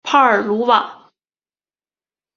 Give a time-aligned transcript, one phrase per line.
[0.03, 1.11] 帕尔鲁瓦。